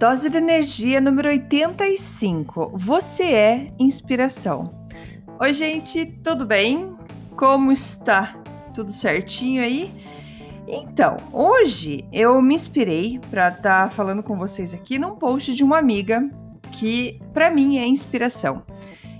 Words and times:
Dose 0.00 0.30
de 0.30 0.38
energia 0.38 0.98
número 0.98 1.28
85. 1.28 2.72
Você 2.74 3.22
é 3.22 3.70
inspiração. 3.78 4.88
Oi, 5.38 5.52
gente, 5.52 6.06
tudo 6.24 6.46
bem? 6.46 6.96
Como 7.36 7.70
está? 7.70 8.34
Tudo 8.72 8.92
certinho 8.92 9.62
aí? 9.62 9.92
Então, 10.66 11.18
hoje 11.30 12.02
eu 12.10 12.40
me 12.40 12.54
inspirei 12.54 13.20
para 13.30 13.48
estar 13.48 13.90
tá 13.90 13.90
falando 13.90 14.22
com 14.22 14.38
vocês 14.38 14.72
aqui 14.72 14.98
num 14.98 15.16
post 15.16 15.54
de 15.54 15.62
uma 15.62 15.76
amiga 15.76 16.30
que 16.72 17.20
para 17.34 17.50
mim 17.50 17.76
é 17.76 17.86
inspiração. 17.86 18.62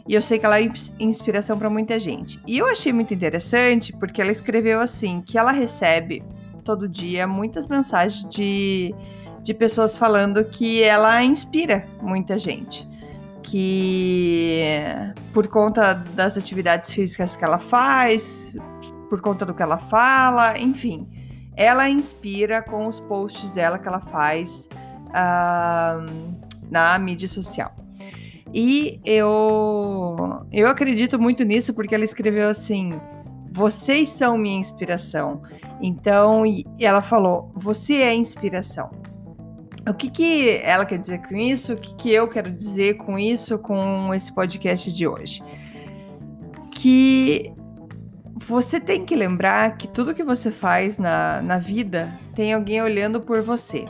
E 0.08 0.14
eu 0.14 0.22
sei 0.22 0.38
que 0.38 0.46
ela 0.46 0.58
é 0.58 0.72
inspiração 0.98 1.58
para 1.58 1.68
muita 1.68 1.98
gente. 1.98 2.40
E 2.46 2.56
eu 2.56 2.66
achei 2.66 2.90
muito 2.90 3.12
interessante 3.12 3.92
porque 3.92 4.22
ela 4.22 4.32
escreveu 4.32 4.80
assim 4.80 5.20
que 5.20 5.36
ela 5.36 5.52
recebe 5.52 6.22
todo 6.64 6.88
dia 6.88 7.26
muitas 7.26 7.66
mensagens 7.66 8.26
de 8.34 8.94
de 9.42 9.54
pessoas 9.54 9.96
falando 9.96 10.44
que 10.44 10.82
ela 10.82 11.22
inspira 11.22 11.86
muita 12.00 12.38
gente. 12.38 12.88
Que 13.42 14.84
por 15.32 15.48
conta 15.48 15.94
das 15.94 16.36
atividades 16.36 16.92
físicas 16.92 17.34
que 17.34 17.44
ela 17.44 17.58
faz, 17.58 18.56
por 19.08 19.20
conta 19.20 19.44
do 19.44 19.54
que 19.54 19.62
ela 19.62 19.78
fala, 19.78 20.58
enfim, 20.58 21.08
ela 21.56 21.88
inspira 21.88 22.62
com 22.62 22.86
os 22.86 23.00
posts 23.00 23.50
dela 23.50 23.78
que 23.78 23.88
ela 23.88 24.00
faz 24.00 24.68
uh, 25.08 26.36
na 26.70 26.98
mídia 26.98 27.28
social. 27.28 27.74
E 28.52 29.00
eu, 29.04 30.44
eu 30.52 30.68
acredito 30.68 31.18
muito 31.18 31.44
nisso 31.44 31.74
porque 31.74 31.94
ela 31.94 32.04
escreveu 32.04 32.48
assim: 32.48 32.92
vocês 33.50 34.08
são 34.10 34.38
minha 34.38 34.58
inspiração. 34.58 35.42
Então, 35.80 36.42
ela 36.78 37.02
falou: 37.02 37.52
você 37.54 37.96
é 37.96 38.14
inspiração. 38.14 38.90
O 39.88 39.94
que, 39.94 40.10
que 40.10 40.60
ela 40.62 40.84
quer 40.84 40.98
dizer 40.98 41.18
com 41.26 41.36
isso? 41.36 41.72
O 41.72 41.76
que, 41.76 41.94
que 41.94 42.10
eu 42.10 42.28
quero 42.28 42.50
dizer 42.50 42.94
com 42.98 43.18
isso, 43.18 43.58
com 43.58 44.12
esse 44.14 44.32
podcast 44.32 44.92
de 44.92 45.06
hoje? 45.06 45.42
Que 46.74 47.52
você 48.46 48.78
tem 48.78 49.04
que 49.04 49.14
lembrar 49.14 49.76
que 49.76 49.88
tudo 49.88 50.14
que 50.14 50.22
você 50.22 50.50
faz 50.50 50.98
na, 50.98 51.40
na 51.42 51.58
vida 51.58 52.12
tem 52.34 52.52
alguém 52.52 52.82
olhando 52.82 53.20
por 53.20 53.42
você. 53.42 53.86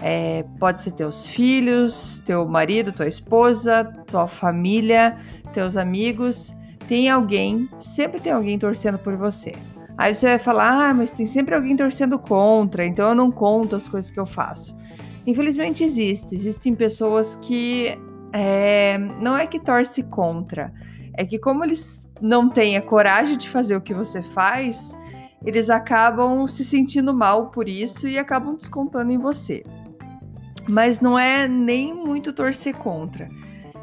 É, 0.00 0.44
pode 0.60 0.82
ser 0.82 0.92
teus 0.92 1.26
filhos, 1.26 2.22
teu 2.24 2.46
marido, 2.46 2.92
tua 2.92 3.08
esposa, 3.08 3.84
tua 4.06 4.26
família, 4.26 5.16
teus 5.52 5.76
amigos. 5.76 6.54
Tem 6.86 7.10
alguém, 7.10 7.68
sempre 7.78 8.20
tem 8.20 8.32
alguém 8.32 8.58
torcendo 8.58 8.98
por 8.98 9.16
você. 9.16 9.52
Aí 9.96 10.14
você 10.14 10.26
vai 10.26 10.38
falar, 10.38 10.90
ah, 10.90 10.94
mas 10.94 11.10
tem 11.10 11.26
sempre 11.26 11.54
alguém 11.54 11.76
torcendo 11.76 12.18
contra, 12.18 12.86
então 12.86 13.08
eu 13.08 13.14
não 13.14 13.32
conto 13.32 13.74
as 13.74 13.88
coisas 13.88 14.10
que 14.10 14.20
eu 14.20 14.26
faço. 14.26 14.76
Infelizmente 15.28 15.84
existe, 15.84 16.34
existem 16.34 16.74
pessoas 16.74 17.36
que 17.36 17.98
é, 18.32 18.96
não 19.20 19.36
é 19.36 19.46
que 19.46 19.60
torce 19.60 20.02
contra, 20.02 20.72
é 21.12 21.22
que 21.22 21.38
como 21.38 21.62
eles 21.62 22.10
não 22.18 22.48
têm 22.48 22.78
a 22.78 22.80
coragem 22.80 23.36
de 23.36 23.46
fazer 23.46 23.76
o 23.76 23.80
que 23.82 23.92
você 23.92 24.22
faz, 24.22 24.96
eles 25.44 25.68
acabam 25.68 26.48
se 26.48 26.64
sentindo 26.64 27.12
mal 27.12 27.50
por 27.50 27.68
isso 27.68 28.08
e 28.08 28.18
acabam 28.18 28.56
descontando 28.56 29.12
em 29.12 29.18
você. 29.18 29.62
Mas 30.66 30.98
não 30.98 31.18
é 31.18 31.46
nem 31.46 31.92
muito 31.92 32.32
torcer 32.32 32.74
contra. 32.74 33.28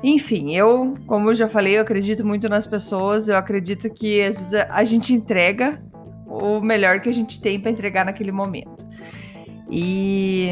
Enfim, 0.03 0.56
eu, 0.56 0.95
como 1.06 1.29
eu 1.29 1.35
já 1.35 1.47
falei, 1.47 1.77
eu 1.77 1.83
acredito 1.83 2.25
muito 2.25 2.50
nas 2.50 2.66
pessoas, 2.66 3.29
eu 3.29 3.38
acredito 3.38 3.88
que 3.91 4.19
às 4.19 4.38
vezes 4.38 4.53
a 4.67 4.83
gente 4.83 5.13
entrega 5.13 5.79
o 6.25 6.59
melhor 6.59 7.01
que 7.01 7.09
a 7.09 7.13
gente 7.13 7.39
tem 7.39 7.59
para 7.59 7.69
entregar 7.69 8.03
naquele 8.03 8.31
momento. 8.31 8.88
E 9.69 10.50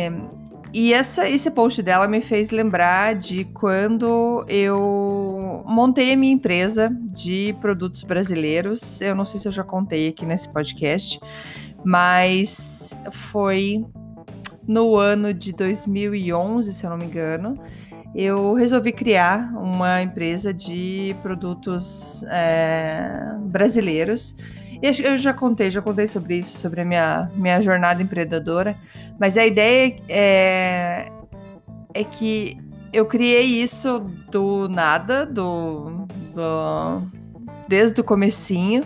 e 0.73 0.91
essa, 0.91 1.29
esse 1.29 1.51
post 1.51 1.84
dela 1.84 2.07
me 2.07 2.19
fez 2.19 2.50
lembrar 2.50 3.13
de 3.13 3.45
quando 3.45 4.44
eu 4.47 5.63
montei 5.67 6.13
a 6.13 6.17
minha 6.17 6.34
empresa 6.34 6.89
de 7.13 7.56
produtos 7.61 8.01
brasileiros. 8.01 9.00
Eu 9.00 9.13
não 9.13 9.23
sei 9.23 9.39
se 9.39 9.47
eu 9.47 9.51
já 9.51 9.63
contei 9.63 10.07
aqui 10.07 10.25
nesse 10.25 10.51
podcast, 10.51 11.19
mas 11.85 12.91
foi 13.11 13.85
no 14.67 14.95
ano 14.95 15.31
de 15.31 15.53
2011, 15.53 16.73
se 16.73 16.84
eu 16.84 16.90
não 16.90 16.97
me 16.97 17.05
engano. 17.05 17.55
Eu 18.16 18.55
resolvi 18.55 18.91
criar 18.91 19.53
uma 19.55 20.01
empresa 20.01 20.51
de 20.51 21.16
produtos 21.22 22.23
é, 22.29 23.35
brasileiros 23.41 24.35
eu 24.83 25.17
já 25.17 25.33
contei, 25.33 25.71
já 25.71 25.81
contei 25.81 26.07
sobre 26.07 26.38
isso, 26.39 26.59
sobre 26.59 26.81
a 26.81 26.85
minha, 26.85 27.31
minha 27.35 27.61
jornada 27.61 28.03
empreendedora, 28.03 28.75
mas 29.17 29.38
a 29.38 29.45
ideia 29.45 29.95
é, 30.09 31.09
é 31.94 32.03
que 32.03 32.57
eu 32.91 33.05
criei 33.05 33.45
isso 33.45 34.01
do 34.29 34.67
nada, 34.67 35.25
do, 35.25 36.05
do 36.35 37.01
desde 37.66 38.01
o 38.01 38.03
comecinho, 38.03 38.83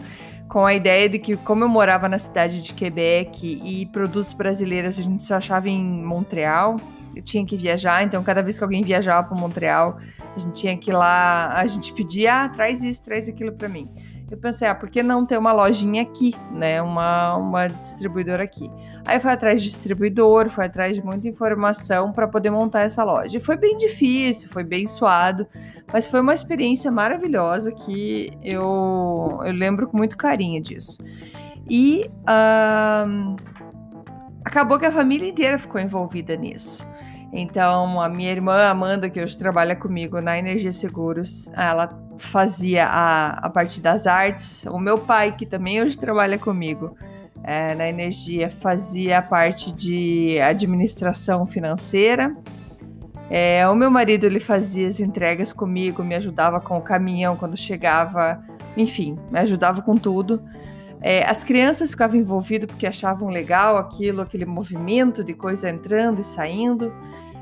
com 0.47 0.67
a 0.67 0.73
ideia 0.75 1.09
de 1.09 1.17
que 1.17 1.35
como 1.35 1.63
eu 1.63 1.67
morava 1.67 2.07
na 2.07 2.19
cidade 2.19 2.61
de 2.61 2.73
Quebec 2.75 3.59
e 3.63 3.87
produtos 3.87 4.33
brasileiros 4.33 4.99
a 4.99 5.01
gente 5.01 5.25
só 5.25 5.37
achava 5.37 5.67
em 5.67 5.83
Montreal, 5.83 6.75
eu 7.15 7.23
tinha 7.23 7.43
que 7.43 7.57
viajar, 7.57 8.03
então 8.03 8.21
cada 8.21 8.43
vez 8.43 8.59
que 8.59 8.63
alguém 8.63 8.83
viajava 8.83 9.27
para 9.27 9.35
Montreal, 9.35 9.97
a 10.35 10.39
gente 10.39 10.53
tinha 10.53 10.77
que 10.77 10.91
ir 10.91 10.93
lá, 10.93 11.53
a 11.55 11.65
gente 11.65 11.91
pedia, 11.91 12.43
ah, 12.43 12.49
traz 12.49 12.83
isso, 12.83 13.01
traz 13.01 13.27
aquilo 13.27 13.51
para 13.53 13.67
mim 13.67 13.89
eu 14.29 14.37
pensei, 14.37 14.67
ah, 14.67 14.75
por 14.75 14.89
que 14.89 15.01
não 15.01 15.25
ter 15.25 15.37
uma 15.37 15.53
lojinha 15.53 16.01
aqui, 16.01 16.35
né? 16.51 16.81
Uma, 16.81 17.37
uma 17.37 17.67
distribuidora 17.67 18.43
aqui. 18.43 18.69
Aí 19.05 19.19
fui 19.21 19.31
atrás 19.31 19.61
de 19.61 19.69
distribuidor, 19.69 20.49
fui 20.49 20.65
atrás 20.65 20.95
de 20.95 21.03
muita 21.03 21.29
informação 21.29 22.11
para 22.11 22.27
poder 22.27 22.49
montar 22.49 22.81
essa 22.81 23.05
loja. 23.05 23.37
E 23.37 23.41
foi 23.41 23.55
bem 23.55 23.77
difícil, 23.77 24.49
foi 24.49 24.65
bem 24.65 24.85
suado, 24.85 25.47
mas 25.93 26.05
foi 26.05 26.19
uma 26.19 26.33
experiência 26.33 26.91
maravilhosa 26.91 27.71
que 27.71 28.37
eu, 28.43 29.39
eu 29.45 29.53
lembro 29.53 29.87
com 29.87 29.95
muito 29.95 30.17
carinho 30.17 30.61
disso. 30.61 30.97
E 31.69 32.11
acabou 34.43 34.77
que 34.77 34.85
a 34.85 34.91
família 34.91 35.29
inteira 35.29 35.57
ficou 35.57 35.79
envolvida 35.79 36.35
nisso. 36.35 36.85
Então, 37.31 38.01
a 38.01 38.09
minha 38.09 38.31
irmã 38.31 38.67
Amanda, 38.67 39.09
que 39.09 39.21
hoje 39.21 39.37
trabalha 39.37 39.75
comigo 39.75 40.19
na 40.19 40.37
Energia 40.37 40.71
Seguros, 40.71 41.49
ela 41.53 42.06
fazia 42.17 42.85
a, 42.85 43.29
a 43.45 43.49
parte 43.49 43.79
das 43.79 44.07
artes. 44.07 44.65
O 44.65 44.79
meu 44.79 44.97
pai, 44.97 45.35
que 45.35 45.45
também 45.45 45.81
hoje 45.81 45.97
trabalha 45.97 46.37
comigo 46.37 46.95
é, 47.43 47.75
na 47.75 47.87
energia, 47.87 48.49
fazia 48.49 49.19
a 49.19 49.21
parte 49.21 49.71
de 49.71 50.39
administração 50.41 51.45
financeira. 51.45 52.35
É, 53.29 53.67
o 53.67 53.75
meu 53.75 53.91
marido 53.91 54.25
ele 54.25 54.39
fazia 54.39 54.87
as 54.87 54.99
entregas 54.99 55.51
comigo, 55.51 56.03
me 56.03 56.15
ajudava 56.15 56.59
com 56.61 56.77
o 56.77 56.81
caminhão 56.81 57.35
quando 57.35 57.57
chegava, 57.57 58.41
enfim, 58.75 59.17
me 59.29 59.39
ajudava 59.39 59.81
com 59.81 59.95
tudo. 59.95 60.41
É, 61.01 61.23
as 61.25 61.43
crianças 61.43 61.91
ficavam 61.91 62.17
envolvidas 62.19 62.67
porque 62.67 62.87
achavam 62.87 63.29
legal 63.29 63.77
aquilo, 63.77 64.21
aquele 64.21 64.45
movimento 64.45 65.23
de 65.23 65.33
coisa 65.33 65.69
entrando 65.69 66.21
e 66.21 66.23
saindo. 66.23 66.93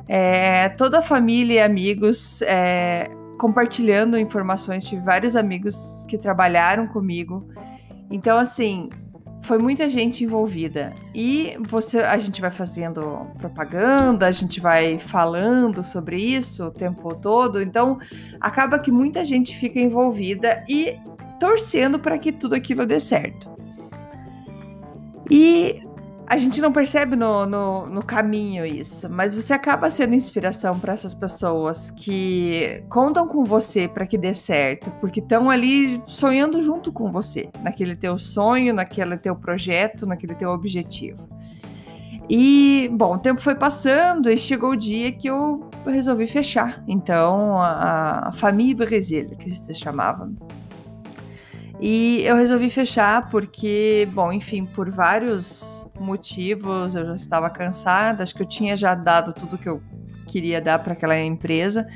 É, 0.07 0.69
toda 0.69 1.00
a 1.00 1.01
família 1.01 1.54
e 1.54 1.60
amigos 1.62 2.42
é, 2.44 3.10
compartilhando 3.37 4.17
informações, 4.17 4.85
tive 4.85 5.01
vários 5.01 5.35
amigos 5.35 6.05
que 6.07 6.17
trabalharam 6.17 6.87
comigo. 6.87 7.47
Então, 8.09 8.37
assim, 8.37 8.89
foi 9.45 9.57
muita 9.57 9.89
gente 9.89 10.23
envolvida. 10.23 10.93
E 11.13 11.55
você, 11.67 11.99
a 11.99 12.17
gente 12.17 12.41
vai 12.41 12.51
fazendo 12.51 13.27
propaganda, 13.37 14.27
a 14.27 14.31
gente 14.31 14.59
vai 14.59 14.97
falando 14.97 15.83
sobre 15.83 16.17
isso 16.17 16.65
o 16.65 16.71
tempo 16.71 17.13
todo. 17.15 17.61
Então, 17.61 17.99
acaba 18.41 18.79
que 18.79 18.91
muita 18.91 19.23
gente 19.23 19.55
fica 19.57 19.79
envolvida 19.79 20.63
e 20.67 20.97
torcendo 21.39 21.99
para 21.99 22.17
que 22.17 22.31
tudo 22.31 22.55
aquilo 22.55 22.85
dê 22.85 22.99
certo. 22.99 23.49
E 25.29 25.84
a 26.27 26.38
gente 26.38 26.60
não 26.62 26.72
percebe 26.72 27.16
no, 27.16 27.45
no, 27.45 27.86
no, 27.88 28.04
caminho 28.04 28.66
isso, 28.66 29.10
mas 29.10 29.33
você 29.33 29.54
acaba 29.54 29.89
sendo 29.89 30.16
inspiração 30.16 30.80
para 30.80 30.94
essas 30.94 31.13
pessoas 31.13 31.92
que 31.92 32.83
contam 32.89 33.27
com 33.27 33.44
você 33.44 33.88
para 33.88 34.07
que 34.07 34.18
dê 34.18 34.33
certo, 34.33 34.89
porque 35.00 35.19
estão 35.19 35.50
ali 35.50 36.01
sonhando 36.07 36.62
junto 36.62 36.92
com 36.92 37.12
você, 37.12 37.50
naquele 37.62 37.95
teu 37.95 38.18
sonho, 38.18 38.74
naquele 38.74 39.18
teu 39.18 39.36
projeto, 39.36 40.06
naquele 40.06 40.33
teu 40.36 40.50
objetivo. 40.50 41.30
E, 42.30 42.89
bom, 42.92 43.16
o 43.16 43.18
tempo 43.19 43.39
foi 43.39 43.54
passando 43.54 44.31
e 44.31 44.38
chegou 44.38 44.71
o 44.71 44.75
dia 44.75 45.12
que 45.12 45.30
eu 45.30 45.69
resolvi 45.86 46.25
fechar. 46.25 46.83
Então, 46.88 47.62
a, 47.62 48.30
a 48.30 48.31
família 48.31 48.75
Brasil, 48.75 49.30
que 49.38 49.56
se 49.56 49.74
chamava. 49.75 50.31
E 51.80 52.22
eu 52.24 52.36
resolvi 52.36 52.69
fechar 52.69 53.30
porque, 53.30 54.07
bom, 54.13 54.31
enfim, 54.31 54.66
por 54.66 54.89
vários 54.89 55.89
motivos, 56.00 56.95
eu 56.95 57.06
já 57.06 57.16
estava 57.16 57.50
cansada, 57.50 58.24
acho 58.24 58.33
que 58.33 58.42
eu 58.42 58.48
tinha 58.48 58.75
já 58.75 58.95
dado 58.95 59.33
tudo 59.33 59.57
que 59.57 59.68
eu 59.68 59.81
queria 60.27 60.62
dar 60.62 60.80
para 60.80 60.94
aquela 60.94 61.19
empresa. 61.19 61.88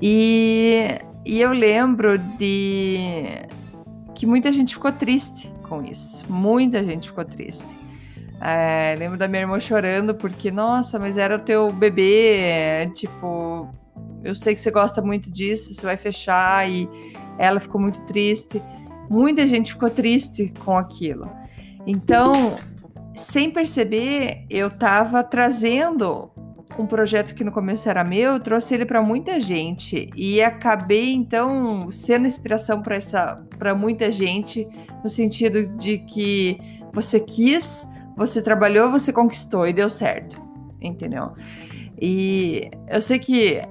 E, 0.00 0.98
e 1.24 1.40
eu 1.40 1.52
lembro 1.52 2.18
de 2.18 3.46
que 4.14 4.26
muita 4.26 4.52
gente 4.52 4.74
ficou 4.74 4.92
triste 4.92 5.52
com 5.62 5.82
isso. 5.82 6.24
Muita 6.28 6.84
gente 6.84 7.08
ficou 7.08 7.24
triste. 7.24 7.76
É, 8.40 8.94
lembro 8.96 9.18
da 9.18 9.26
minha 9.26 9.42
irmã 9.42 9.58
chorando 9.58 10.14
porque, 10.14 10.50
nossa, 10.50 10.98
mas 10.98 11.18
era 11.18 11.36
o 11.36 11.40
teu 11.40 11.72
bebê, 11.72 12.88
tipo, 12.94 13.68
eu 14.22 14.34
sei 14.34 14.54
que 14.54 14.60
você 14.60 14.70
gosta 14.70 15.02
muito 15.02 15.30
disso, 15.30 15.74
você 15.74 15.84
vai 15.84 15.96
fechar 15.96 16.68
e 16.70 16.88
ela 17.36 17.58
ficou 17.58 17.80
muito 17.80 18.00
triste. 18.02 18.62
Muita 19.08 19.46
gente 19.46 19.72
ficou 19.72 19.90
triste 19.90 20.52
com 20.64 20.76
aquilo. 20.76 21.30
Então, 21.86 22.56
sem 23.14 23.50
perceber, 23.50 24.44
eu 24.50 24.68
estava 24.68 25.22
trazendo 25.24 26.30
um 26.78 26.86
projeto 26.86 27.34
que 27.34 27.42
no 27.42 27.50
começo 27.50 27.88
era 27.88 28.04
meu, 28.04 28.34
eu 28.34 28.40
trouxe 28.40 28.74
ele 28.74 28.86
para 28.86 29.02
muita 29.02 29.40
gente 29.40 30.08
e 30.14 30.40
acabei 30.40 31.12
então 31.12 31.90
sendo 31.90 32.28
inspiração 32.28 32.82
para 32.82 32.96
essa 32.96 33.42
para 33.58 33.74
muita 33.74 34.12
gente 34.12 34.68
no 35.02 35.10
sentido 35.10 35.66
de 35.76 35.98
que 35.98 36.58
você 36.92 37.18
quis 37.18 37.84
você 38.16 38.42
trabalhou, 38.42 38.90
você 38.90 39.12
conquistou 39.12 39.66
e 39.66 39.72
deu 39.72 39.88
certo, 39.88 40.42
entendeu? 40.80 41.32
E 42.00 42.68
eu 42.88 43.00
sei 43.00 43.18
que 43.18 43.62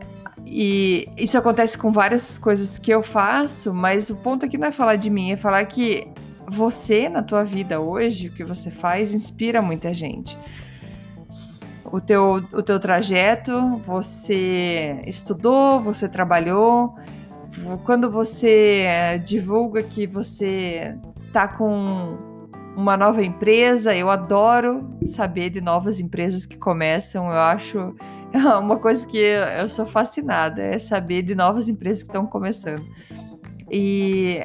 e 0.50 1.10
isso 1.18 1.38
acontece 1.38 1.78
com 1.78 1.92
várias 1.92 2.40
coisas 2.40 2.80
que 2.80 2.90
eu 2.90 3.04
faço, 3.04 3.74
mas 3.74 4.10
o 4.10 4.16
ponto 4.16 4.46
aqui 4.46 4.58
não 4.58 4.68
é 4.68 4.72
falar 4.72 4.96
de 4.96 5.10
mim, 5.10 5.32
é 5.32 5.36
falar 5.36 5.66
que 5.66 6.08
você 6.50 7.10
na 7.10 7.22
tua 7.22 7.44
vida 7.44 7.82
hoje, 7.82 8.30
o 8.30 8.32
que 8.32 8.44
você 8.44 8.72
faz, 8.72 9.14
inspira 9.14 9.62
muita 9.62 9.94
gente. 9.94 10.38
O 11.84 12.00
teu, 12.00 12.44
o 12.54 12.64
teu 12.64 12.80
trajeto, 12.80 13.78
você 13.86 15.02
estudou, 15.06 15.82
você 15.82 16.08
trabalhou, 16.08 16.96
quando 17.84 18.10
você 18.10 19.22
divulga 19.26 19.84
que 19.84 20.08
você 20.08 20.96
tá 21.34 21.48
com 21.48 22.27
uma 22.78 22.96
nova 22.96 23.24
empresa. 23.24 23.96
Eu 23.96 24.10
adoro 24.10 24.88
saber 25.08 25.50
de 25.50 25.60
novas 25.60 26.00
empresas 26.00 26.46
que 26.46 26.58
começam. 26.58 27.26
Eu 27.26 27.40
acho 27.40 27.96
uma 28.62 28.78
coisa 28.78 29.06
que 29.06 29.18
eu 29.18 29.68
sou 29.68 29.86
fascinada, 29.86 30.62
é 30.62 30.78
saber 30.78 31.24
de 31.24 31.34
novas 31.34 31.68
empresas 31.68 32.04
que 32.04 32.10
estão 32.10 32.28
começando. 32.28 32.86
E 33.70 34.40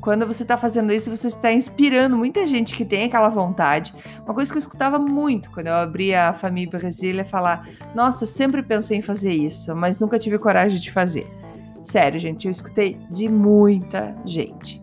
quando 0.00 0.24
você 0.24 0.44
está 0.44 0.56
fazendo 0.56 0.92
isso, 0.92 1.14
você 1.14 1.26
está 1.26 1.52
inspirando 1.52 2.16
muita 2.16 2.46
gente 2.46 2.76
que 2.76 2.84
tem 2.84 3.04
aquela 3.04 3.28
vontade. 3.28 3.92
Uma 4.24 4.32
coisa 4.32 4.50
que 4.52 4.56
eu 4.56 4.60
escutava 4.60 4.96
muito 4.96 5.50
quando 5.50 5.66
eu 5.66 5.74
abri 5.74 6.14
a 6.14 6.32
Família 6.32 6.78
Brasília 6.78 7.22
é 7.22 7.24
falar: 7.24 7.68
Nossa, 7.92 8.22
eu 8.22 8.28
sempre 8.28 8.62
pensei 8.62 8.98
em 8.98 9.02
fazer 9.02 9.32
isso, 9.32 9.74
mas 9.74 10.00
nunca 10.00 10.18
tive 10.18 10.38
coragem 10.38 10.78
de 10.78 10.92
fazer. 10.92 11.26
Sério, 11.82 12.20
gente, 12.20 12.46
eu 12.46 12.52
escutei 12.52 12.98
de 13.10 13.28
muita 13.28 14.14
gente. 14.24 14.80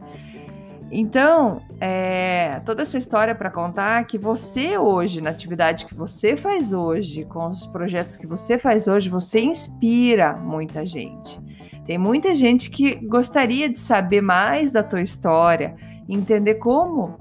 Então, 0.97 1.61
é, 1.81 2.61
toda 2.65 2.83
essa 2.83 2.97
história 2.97 3.35
para 3.35 3.51
contar 3.51 4.01
que 4.05 4.17
você 4.17 4.77
hoje, 4.77 5.19
na 5.19 5.29
atividade 5.29 5.85
que 5.85 5.93
você 5.93 6.37
faz 6.37 6.71
hoje, 6.71 7.25
com 7.25 7.49
os 7.49 7.67
projetos 7.67 8.15
que 8.15 8.25
você 8.25 8.57
faz 8.57 8.87
hoje, 8.87 9.09
você 9.09 9.41
inspira 9.41 10.31
muita 10.37 10.85
gente. 10.85 11.37
Tem 11.85 11.97
muita 11.97 12.33
gente 12.33 12.69
que 12.69 12.95
gostaria 13.07 13.67
de 13.67 13.77
saber 13.77 14.21
mais 14.21 14.71
da 14.71 14.81
tua 14.81 15.01
história, 15.01 15.75
entender 16.07 16.55
como 16.55 17.17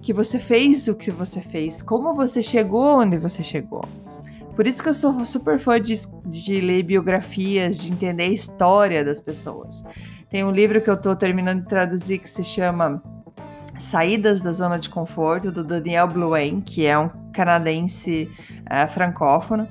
que 0.00 0.12
você 0.12 0.38
fez 0.38 0.86
o 0.86 0.94
que 0.94 1.10
você 1.10 1.40
fez, 1.40 1.82
como 1.82 2.14
você 2.14 2.40
chegou 2.40 3.00
onde 3.00 3.18
você 3.18 3.42
chegou. 3.42 3.82
Por 4.54 4.64
isso 4.64 4.80
que 4.80 4.90
eu 4.90 4.94
sou 4.94 5.26
super 5.26 5.58
fã 5.58 5.80
de, 5.80 5.94
de 6.24 6.60
ler 6.60 6.84
biografias, 6.84 7.78
de 7.78 7.90
entender 7.90 8.22
a 8.22 8.28
história 8.28 9.04
das 9.04 9.20
pessoas. 9.20 9.84
Tem 10.30 10.44
um 10.44 10.50
livro 10.50 10.80
que 10.80 10.90
eu 10.90 10.94
estou 10.94 11.16
terminando 11.16 11.62
de 11.62 11.68
traduzir 11.68 12.18
que 12.18 12.28
se 12.28 12.44
chama 12.44 13.02
Saídas 13.78 14.40
da 14.40 14.52
Zona 14.52 14.78
de 14.78 14.90
Conforto, 14.90 15.50
do 15.50 15.64
Daniel 15.64 16.06
Blouin, 16.06 16.60
que 16.60 16.86
é 16.86 16.98
um 16.98 17.08
canadense 17.32 18.30
uh, 18.62 18.88
francófono. 18.92 19.66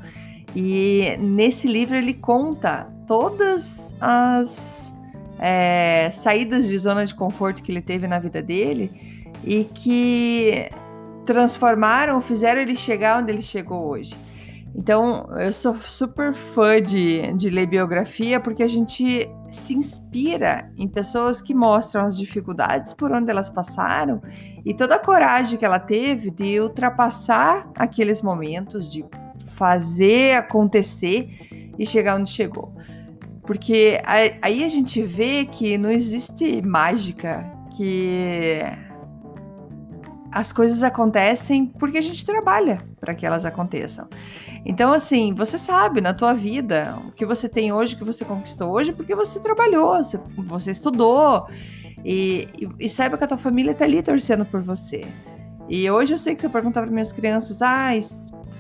E 0.56 1.16
nesse 1.20 1.68
livro 1.68 1.96
ele 1.96 2.14
conta 2.14 2.90
todas 3.06 3.96
as 4.02 4.96
é, 5.40 6.10
saídas 6.12 6.68
de 6.68 6.78
zona 6.78 7.06
de 7.06 7.14
conforto 7.14 7.62
que 7.62 7.72
ele 7.72 7.82
teve 7.82 8.08
na 8.08 8.18
vida 8.18 8.42
dele 8.42 9.30
e 9.44 9.64
que 9.66 10.70
transformaram, 11.26 12.20
fizeram 12.22 12.62
ele 12.62 12.76
chegar 12.76 13.20
onde 13.20 13.32
ele 13.32 13.42
chegou 13.42 13.88
hoje. 13.88 14.16
Então, 14.76 15.28
eu 15.40 15.52
sou 15.52 15.74
super 15.76 16.34
fã 16.34 16.82
de, 16.82 17.34
de 17.34 17.50
ler 17.50 17.66
biografia 17.66 18.40
porque 18.40 18.62
a 18.62 18.68
gente 18.68 19.30
se 19.50 19.74
inspira 19.74 20.72
em 20.78 20.88
pessoas 20.88 21.42
que 21.42 21.54
mostram 21.54 22.04
as 22.04 22.18
dificuldades 22.18 22.94
por 22.94 23.12
onde 23.12 23.32
elas 23.32 23.50
passaram 23.50 24.22
e 24.66 24.74
toda 24.74 24.96
a 24.96 25.00
coragem 25.00 25.58
que 25.58 25.66
ela 25.66 25.80
teve 25.80 26.30
de 26.30 26.60
ultrapassar 26.60 27.70
aqueles 27.76 28.22
momentos, 28.22 28.92
de 28.92 29.04
fazer 29.56 30.36
acontecer 30.36 31.30
e 31.80 31.86
chegar 31.86 32.16
onde 32.16 32.30
chegou. 32.30 32.76
Porque 33.44 34.02
aí 34.42 34.64
a 34.64 34.70
gente 34.70 35.02
vê 35.02 35.46
que 35.46 35.78
não 35.78 35.90
existe 35.90 36.62
mágica, 36.62 37.50
que 37.76 38.60
as 40.32 40.52
coisas 40.52 40.84
acontecem 40.84 41.66
porque 41.66 41.98
a 41.98 42.02
gente 42.02 42.26
trabalha 42.26 42.80
para 43.00 43.16
que 43.16 43.26
elas 43.26 43.46
aconteçam. 43.46 44.08
Então, 44.70 44.92
assim, 44.92 45.34
você 45.34 45.58
sabe 45.58 46.02
na 46.02 46.14
tua 46.14 46.34
vida 46.34 47.00
o 47.08 47.12
que 47.14 47.26
você 47.26 47.48
tem 47.48 47.72
hoje, 47.72 47.96
o 47.96 47.98
que 47.98 48.04
você 48.04 48.26
conquistou 48.26 48.70
hoje, 48.70 48.92
porque 48.92 49.16
você 49.16 49.40
trabalhou, 49.40 50.04
você, 50.04 50.20
você 50.36 50.72
estudou. 50.72 51.48
E, 52.04 52.50
e, 52.60 52.86
e 52.86 52.90
saiba 52.90 53.18
que 53.18 53.24
a 53.24 53.28
tua 53.28 53.38
família 53.38 53.72
está 53.72 53.86
ali 53.86 54.04
torcendo 54.04 54.44
por 54.44 54.62
você. 54.62 55.06
E 55.70 55.90
hoje 55.90 56.14
eu 56.14 56.18
sei 56.18 56.36
que 56.36 56.42
se 56.42 56.48
eu 56.48 56.52
perguntar 56.52 56.82
para 56.82 56.92
minhas 56.92 57.14
crianças, 57.14 57.62
ah, 57.62 57.92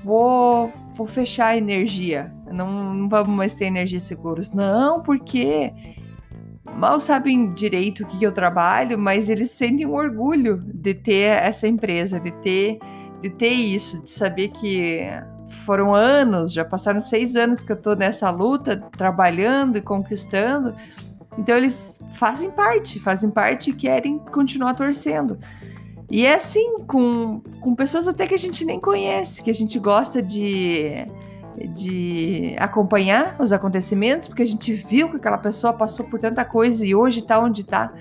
vou, 0.01 0.71
vou 0.95 1.05
fechar 1.05 1.47
a 1.47 1.57
energia, 1.57 2.33
não, 2.53 2.93
não 2.93 3.09
vamos 3.09 3.35
mais 3.35 3.53
ter 3.53 3.65
energia 3.65 3.99
seguros. 3.99 4.49
Não, 4.51 5.01
porque 5.03 5.73
mal 6.73 7.01
sabem 7.01 7.53
direito 7.53 8.03
o 8.03 8.07
que 8.07 8.23
eu 8.23 8.31
trabalho, 8.31 8.97
mas 8.97 9.29
eles 9.29 9.51
sentem 9.51 9.85
um 9.85 9.93
orgulho 9.93 10.63
de 10.73 10.93
ter 10.93 11.43
essa 11.43 11.67
empresa, 11.67 12.17
de 12.17 12.31
ter, 12.31 12.79
de 13.21 13.29
ter 13.29 13.49
isso, 13.49 14.03
de 14.03 14.09
saber 14.09 14.47
que 14.49 15.01
foram 15.65 15.93
anos, 15.93 16.51
já 16.51 16.65
passaram 16.65 16.99
seis 16.99 17.35
anos 17.35 17.63
que 17.63 17.71
eu 17.71 17.75
tô 17.75 17.93
nessa 17.93 18.29
luta, 18.29 18.77
trabalhando 18.97 19.77
e 19.77 19.81
conquistando. 19.81 20.75
Então 21.37 21.55
eles 21.55 21.99
fazem 22.13 22.49
parte, 22.49 22.99
fazem 22.99 23.29
parte 23.29 23.69
e 23.69 23.73
querem 23.73 24.17
continuar 24.17 24.73
torcendo. 24.73 25.37
E 26.09 26.25
é 26.25 26.35
assim, 26.35 26.79
com, 26.87 27.41
com 27.59 27.75
pessoas 27.75 28.07
até 28.07 28.25
que 28.25 28.33
a 28.33 28.37
gente 28.37 28.63
nem 28.63 28.79
conhece, 28.79 29.43
que 29.43 29.51
a 29.51 29.53
gente 29.53 29.77
gosta 29.77 30.21
de, 30.21 31.05
de 31.73 32.55
acompanhar 32.57 33.35
os 33.39 33.51
acontecimentos, 33.51 34.27
porque 34.27 34.41
a 34.41 34.47
gente 34.47 34.71
viu 34.71 35.09
que 35.09 35.17
aquela 35.17 35.37
pessoa 35.37 35.73
passou 35.73 36.05
por 36.05 36.19
tanta 36.19 36.45
coisa 36.45 36.85
e 36.85 36.95
hoje 36.95 37.21
tá 37.21 37.39
onde 37.39 37.63
tá. 37.63 37.93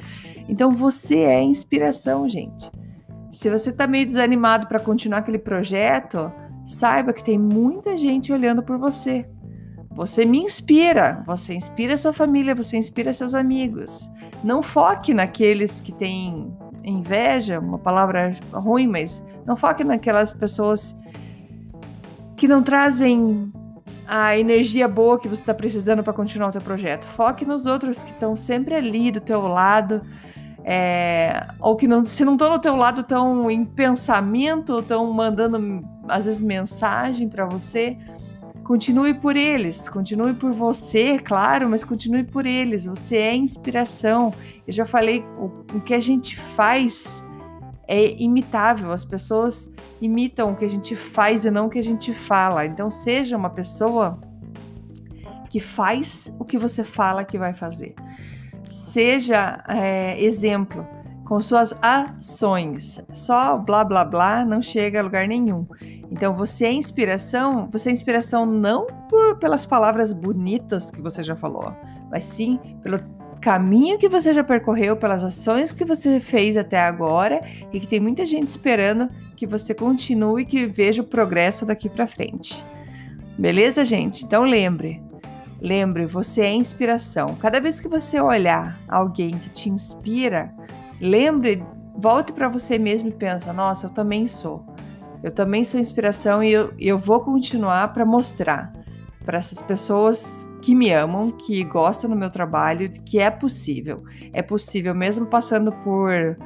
Então 0.49 0.71
você 0.71 1.17
é 1.17 1.43
inspiração, 1.43 2.29
gente. 2.29 2.71
Se 3.33 3.51
você 3.51 3.73
tá 3.73 3.87
meio 3.87 4.07
desanimado 4.07 4.67
para 4.67 4.79
continuar 4.79 5.19
aquele 5.19 5.39
projeto, 5.39 6.33
Saiba 6.67 7.13
que 7.13 7.25
tem 7.25 7.39
muita 7.39 7.97
gente 7.97 8.33
olhando 8.33 8.63
por 8.63 8.77
você. 8.77 9.27
Você 9.93 10.27
me 10.27 10.39
inspira, 10.41 11.23
você 11.25 11.55
inspira 11.55 11.97
sua 11.97 12.13
família, 12.13 12.55
você 12.55 12.77
inspira 12.77 13.13
seus 13.13 13.35
amigos. 13.35 14.11
Não 14.45 14.63
foque 14.63 15.15
naqueles 15.15 15.81
que 15.81 15.93
têm 15.93 16.55
inveja, 16.85 17.59
uma 17.59 17.79
palavra 17.79 18.37
ruim, 18.53 18.87
mas 18.87 19.27
não 19.47 19.57
foque 19.57 19.83
naquelas 19.85 20.35
pessoas 20.35 20.95
que 22.37 22.47
não 22.47 22.63
trazem 22.63 23.51
a 24.07 24.39
energia 24.39 24.87
boa 24.87 25.19
que 25.19 25.29
você 25.29 25.41
está 25.41 25.55
precisando 25.55 26.03
para 26.03 26.13
continuar 26.13 26.49
o 26.49 26.53
teu 26.53 26.61
projeto. 26.61 27.07
Foque 27.07 27.45
nos 27.45 27.65
outros 27.65 28.05
que 28.05 28.11
estão 28.11 28.37
sempre 28.37 28.75
ali 28.75 29.11
do 29.11 29.21
teu 29.21 29.47
lado, 29.49 30.03
é, 30.65 31.47
ou 31.61 31.75
que 31.75 31.89
não, 31.89 32.05
se 32.05 32.25
não 32.25 32.35
estão 32.35 32.51
no 32.51 32.59
teu 32.59 32.77
lado 32.77 33.03
tão 33.03 33.51
em 33.51 33.65
pensamento, 33.65 34.81
estão 34.81 35.13
mandando 35.13 35.59
às 36.09 36.27
vezes 36.27 36.41
mensagem 36.41 37.29
para 37.29 37.45
você, 37.47 37.97
continue 38.65 39.15
por 39.15 39.37
eles, 39.37 39.89
continue 39.89 40.35
por 40.35 40.53
você, 40.53 41.19
claro, 41.19 41.69
mas 41.69 41.85
continue 41.85 42.25
por 42.25 42.45
eles. 42.47 42.87
Você 42.87 43.17
é 43.17 43.35
inspiração. 43.35 44.35
Eu 44.67 44.73
já 44.73 44.85
falei, 44.85 45.25
o, 45.39 45.77
o 45.77 45.81
que 45.81 45.95
a 45.95 46.01
gente 46.01 46.37
faz 46.37 47.25
é 47.87 48.21
imitável. 48.21 48.91
As 48.93 49.05
pessoas 49.05 49.71
imitam 50.01 50.53
o 50.53 50.57
que 50.57 50.65
a 50.65 50.69
gente 50.69 50.97
faz 50.97 51.45
e 51.45 51.51
não 51.51 51.67
o 51.67 51.71
que 51.71 51.79
a 51.79 51.83
gente 51.83 52.13
fala. 52.13 52.67
Então, 52.67 52.91
seja 52.91 53.37
uma 53.37 53.51
pessoa 53.51 54.19
que 55.49 55.61
faz 55.61 56.35
o 56.39 56.45
que 56.45 56.59
você 56.59 56.83
fala 56.83 57.25
que 57.25 57.39
vai 57.39 57.53
fazer. 57.53 57.95
Seja 58.69 59.63
é, 59.69 60.21
exemplo 60.21 60.87
com 61.25 61.41
suas 61.43 61.77
ações. 61.83 63.01
Só 63.13 63.57
blá 63.57 63.85
blá 63.85 64.05
blá 64.05 64.45
não 64.45 64.63
chega 64.63 65.01
a 65.01 65.03
lugar 65.03 65.27
nenhum. 65.29 65.67
Então 66.11 66.35
você 66.35 66.67
é 66.67 66.73
inspiração, 66.73 67.69
você 67.71 67.89
é 67.89 67.93
inspiração 67.93 68.47
não 68.47 68.87
por, 69.09 69.39
pelas 69.39 69.67
palavras 69.67 70.13
bonitas 70.13 70.91
que 70.91 71.01
você 71.01 71.23
já 71.23 71.35
falou, 71.35 71.75
mas 72.11 72.25
sim 72.25 72.59
pelo 72.83 73.01
caminho 73.41 73.99
que 73.99 74.09
você 74.09 74.33
já 74.33 74.43
percorreu, 74.43 74.97
pelas 74.97 75.23
ações 75.23 75.73
que 75.73 75.85
você 75.85 76.21
fez 76.21 76.57
até 76.57 76.79
agora 76.79 77.41
e 77.73 77.79
que 77.79 77.87
tem 77.87 78.01
muita 78.01 78.25
gente 78.25 78.49
esperando 78.49 79.09
que 79.37 79.47
você 79.47 79.75
continue 79.75 80.43
e 80.43 80.47
que 80.47 80.67
veja 80.67 81.03
o 81.03 81.07
progresso 81.07 81.67
daqui 81.67 81.89
para 81.89 82.07
frente. 82.07 82.65
Beleza, 83.39 83.85
gente? 83.85 84.25
Então 84.25 84.45
lembre, 84.45 85.03
lembre, 85.61 86.07
você 86.07 86.41
é 86.43 86.53
inspiração. 86.53 87.37
Cada 87.39 87.61
vez 87.61 87.79
que 87.79 87.89
você 87.89 88.19
olhar 88.21 88.79
alguém 88.89 89.33
que 89.33 89.51
te 89.51 89.69
inspira, 89.69 90.55
Lembre, 91.01 91.63
volte 91.95 92.33
para 92.33 92.49
você 92.49 92.79
mesmo 92.79 93.09
e 93.09 93.13
pensa: 93.13 93.53
nossa, 93.53 93.87
eu 93.87 93.91
também 93.91 94.27
sou. 94.27 94.65
Eu 95.23 95.31
também 95.31 95.65
sou 95.65 95.81
inspiração 95.81 96.43
e 96.43 96.53
eu, 96.53 96.73
eu 96.79 96.99
vou 96.99 97.21
continuar 97.21 97.93
para 97.93 98.05
mostrar 98.05 98.73
para 99.25 99.39
essas 99.39 99.61
pessoas 99.61 100.47
que 100.63 100.75
me 100.75 100.93
amam, 100.93 101.33
que 101.33 101.65
gostam 101.65 102.09
do 102.09 102.17
meu 102.17 102.31
trabalho, 102.31 102.91
que 103.05 103.19
é 103.19 103.29
possível. 103.29 104.05
É 104.33 104.41
possível, 104.41 104.95
mesmo 104.95 105.27
passando 105.27 105.73
por, 105.73 106.39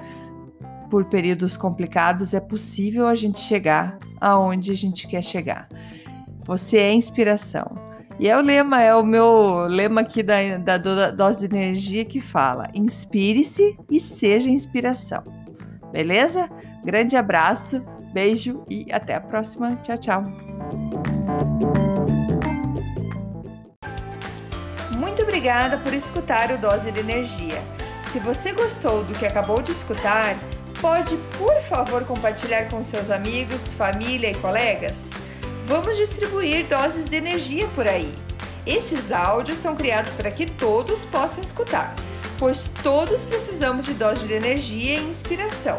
por 0.90 1.04
períodos 1.04 1.58
complicados, 1.58 2.32
é 2.32 2.40
possível 2.40 3.06
a 3.06 3.14
gente 3.14 3.38
chegar 3.38 3.98
aonde 4.18 4.70
a 4.70 4.74
gente 4.74 5.06
quer 5.06 5.22
chegar. 5.22 5.68
Você 6.44 6.78
é 6.78 6.92
inspiração. 6.92 7.90
E 8.18 8.28
é 8.28 8.36
o 8.36 8.42
lema, 8.42 8.82
é 8.82 8.94
o 8.94 9.02
meu 9.02 9.66
lema 9.66 10.02
aqui 10.02 10.22
da, 10.22 10.58
da, 10.58 10.76
da 10.76 11.10
dose 11.10 11.46
de 11.46 11.56
energia 11.56 12.04
que 12.04 12.20
fala: 12.20 12.68
inspire-se 12.74 13.76
e 13.90 13.98
seja 13.98 14.50
inspiração. 14.50 15.22
Beleza? 15.90 16.48
Grande 16.84 17.16
abraço, 17.16 17.82
beijo 18.12 18.64
e 18.68 18.86
até 18.92 19.14
a 19.14 19.20
próxima. 19.20 19.76
Tchau, 19.76 19.98
tchau. 19.98 20.22
Muito 24.92 25.22
obrigada 25.22 25.78
por 25.78 25.94
escutar 25.94 26.50
o 26.50 26.58
Dose 26.58 26.90
de 26.90 27.00
Energia. 27.00 27.60
Se 28.00 28.18
você 28.18 28.52
gostou 28.52 29.04
do 29.04 29.14
que 29.14 29.26
acabou 29.26 29.62
de 29.62 29.72
escutar, 29.72 30.36
pode, 30.80 31.16
por 31.38 31.60
favor, 31.62 32.04
compartilhar 32.04 32.68
com 32.68 32.82
seus 32.82 33.10
amigos, 33.10 33.72
família 33.72 34.30
e 34.30 34.34
colegas? 34.36 35.10
Vamos 35.66 35.96
distribuir 35.96 36.66
doses 36.66 37.08
de 37.08 37.16
energia 37.16 37.68
por 37.68 37.86
aí. 37.86 38.12
Esses 38.66 39.12
áudios 39.12 39.58
são 39.58 39.76
criados 39.76 40.12
para 40.14 40.30
que 40.30 40.46
todos 40.46 41.04
possam 41.04 41.42
escutar, 41.42 41.94
pois 42.38 42.70
todos 42.82 43.24
precisamos 43.24 43.86
de 43.86 43.94
doses 43.94 44.26
de 44.26 44.34
energia 44.34 44.98
e 44.98 45.08
inspiração. 45.08 45.78